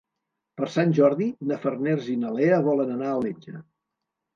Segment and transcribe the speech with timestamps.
[0.61, 3.61] Per Sant Jordi na Farners i na Lea volen anar al metge.